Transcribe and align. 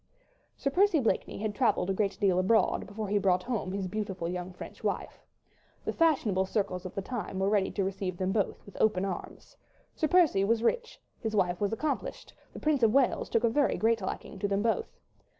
Sir 0.57 0.71
Percy 0.71 0.99
Blakeney 0.99 1.37
had 1.37 1.53
travelled 1.53 1.91
a 1.91 1.93
great 1.93 2.19
deal 2.19 2.39
abroad, 2.39 2.87
before 2.87 3.07
he 3.07 3.19
brought 3.19 3.43
home 3.43 3.71
his 3.71 3.87
beautiful, 3.87 4.27
young, 4.27 4.51
French 4.51 4.83
wife. 4.83 5.23
The 5.85 5.93
fashionable 5.93 6.47
circles 6.47 6.87
of 6.87 6.95
the 6.95 7.03
time 7.03 7.37
were 7.37 7.49
ready 7.51 7.69
to 7.69 7.83
receive 7.83 8.17
them 8.17 8.31
both 8.31 8.65
with 8.65 8.75
open 8.81 9.05
arms. 9.05 9.55
Sir 9.95 10.07
Percy 10.07 10.43
was 10.43 10.63
rich, 10.63 10.99
his 11.19 11.35
wife 11.35 11.61
was 11.61 11.71
accomplished, 11.71 12.33
the 12.51 12.59
Prince 12.59 12.81
of 12.81 12.91
Wales 12.91 13.29
took 13.29 13.43
a 13.43 13.47
very 13.49 13.77
great 13.77 14.01
liking 14.01 14.39
to 14.39 14.47
them 14.47 14.63
both. 14.63 14.89